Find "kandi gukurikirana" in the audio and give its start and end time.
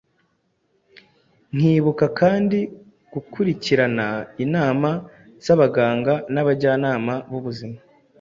2.19-4.07